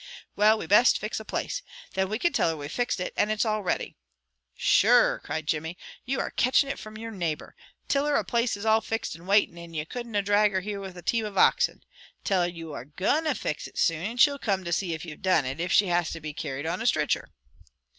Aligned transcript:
"Well, 0.35 0.57
we 0.57 0.65
best 0.65 0.97
fix 0.97 1.19
a 1.19 1.25
place. 1.25 1.61
Then 1.93 2.09
we 2.09 2.17
can 2.17 2.33
tell 2.33 2.49
her 2.49 2.57
we 2.57 2.67
fixed 2.69 2.99
it, 2.99 3.13
and 3.15 3.31
it's 3.31 3.45
all 3.45 3.61
ready." 3.61 3.97
"Sure!" 4.55 5.19
cried 5.23 5.45
Jimmy. 5.45 5.77
"You 6.05 6.19
are 6.21 6.31
catchin' 6.31 6.69
it 6.69 6.79
from 6.79 6.97
your 6.97 7.11
neighbor. 7.11 7.55
Till 7.87 8.07
her 8.07 8.15
a 8.15 8.23
place 8.25 8.57
is 8.57 8.65
all 8.65 8.81
fixed 8.81 9.13
and 9.13 9.27
watin', 9.27 9.59
and 9.59 9.75
you 9.75 9.85
couldn't 9.85 10.13
drag 10.25 10.53
her 10.53 10.61
here 10.61 10.79
with 10.79 10.97
a 10.97 11.03
team 11.03 11.23
of 11.25 11.37
oxen. 11.37 11.83
Till 12.23 12.41
her 12.41 12.49
you 12.49 12.73
are 12.73 12.85
GOING 12.85 13.25
to 13.25 13.35
fix 13.35 13.67
it 13.67 13.77
soon, 13.77 14.01
and 14.03 14.19
she'll 14.19 14.39
come 14.39 14.63
to 14.63 14.73
see 14.73 14.95
if 14.95 15.05
you've 15.05 15.21
done 15.21 15.45
it, 15.45 15.59
if 15.59 15.71
she 15.71 15.85
has 15.89 16.09
to 16.13 16.19
be 16.19 16.33
carried 16.33 16.65
on 16.65 16.81
a 16.81 16.87
stritcher." 16.87 17.27